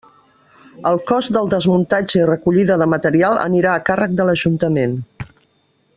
[0.91, 5.01] El cost del desmuntatge i recollida de material anirà a càrrec de l'ajuntament.